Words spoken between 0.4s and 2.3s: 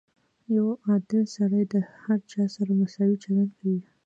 •یو عادل سړی د هر